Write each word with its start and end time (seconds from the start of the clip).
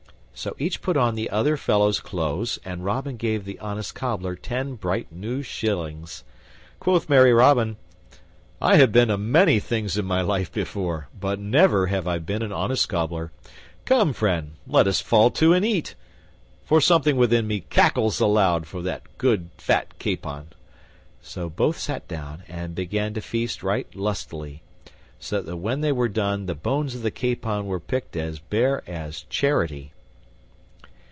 So 0.33 0.55
each 0.57 0.81
put 0.81 0.97
on 0.97 1.13
the 1.13 1.29
other 1.29 1.55
fellow's 1.55 1.99
clothes, 1.99 2.57
and 2.65 2.83
Robin 2.83 3.15
gave 3.15 3.45
the 3.45 3.59
honest 3.59 3.93
Cobbler 3.93 4.35
ten 4.35 4.73
bright 4.73 5.11
new 5.11 5.43
shillings. 5.43 6.23
Quoth 6.79 7.07
merry 7.07 7.31
Robin, 7.31 7.77
"I 8.59 8.79
ha' 8.83 8.91
been 8.91 9.11
a 9.11 9.19
many 9.19 9.59
things 9.59 9.99
in 9.99 10.05
my 10.05 10.21
life 10.21 10.51
before, 10.51 11.09
but 11.19 11.37
never 11.37 11.85
have 11.87 12.07
I 12.07 12.17
been 12.17 12.41
an 12.41 12.51
honest 12.51 12.89
cobbler. 12.89 13.31
Come, 13.85 14.13
friend, 14.13 14.53
let 14.65 14.87
us 14.87 14.99
fall 14.99 15.29
to 15.29 15.53
and 15.53 15.63
eat, 15.63 15.93
for 16.65 16.81
something 16.81 17.17
within 17.17 17.45
me 17.45 17.59
cackles 17.59 18.19
aloud 18.19 18.65
for 18.65 18.81
that 18.81 19.19
good 19.19 19.51
fat 19.59 19.99
capon." 19.99 20.47
So 21.21 21.51
both 21.51 21.77
sat 21.77 22.07
down 22.07 22.41
and 22.47 22.73
began 22.73 23.13
to 23.13 23.21
feast 23.21 23.61
right 23.61 23.93
lustily, 23.93 24.63
so 25.19 25.39
that 25.43 25.57
when 25.57 25.81
they 25.81 25.91
were 25.91 26.09
done 26.09 26.47
the 26.47 26.55
bones 26.55 26.95
of 26.95 27.03
the 27.03 27.11
capon 27.11 27.67
were 27.67 27.79
picked 27.79 28.15
as 28.15 28.39
bare 28.39 28.81
as 28.89 29.21
charity. 29.29 29.93